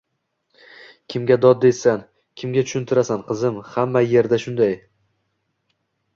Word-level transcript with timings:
Kimga 1.13 1.37
dod 1.43 1.59
deysan, 1.65 2.01
kimga 2.43 2.65
tushuntirasan, 2.71 3.23
qizim?! 3.29 3.61
Hamma 3.77 4.05
yerdashunday. 4.15 4.77